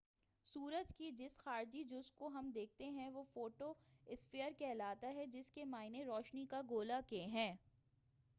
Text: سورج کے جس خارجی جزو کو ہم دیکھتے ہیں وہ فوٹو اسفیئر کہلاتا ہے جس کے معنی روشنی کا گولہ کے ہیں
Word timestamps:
سورج 0.45 0.93
کے 0.97 1.09
جس 1.11 1.37
خارجی 1.37 1.83
جزو 1.83 2.13
کو 2.17 2.27
ہم 2.27 2.49
دیکھتے 2.51 2.89
ہیں 2.89 3.07
وہ 3.09 3.23
فوٹو 3.33 3.71
اسفیئر 4.07 4.51
کہلاتا 4.57 5.13
ہے 5.13 5.25
جس 5.27 5.51
کے 5.51 5.63
معنی 5.65 6.03
روشنی 6.05 6.45
کا 6.45 6.61
گولہ 6.69 6.99
کے 7.07 7.25
ہیں 7.25 7.53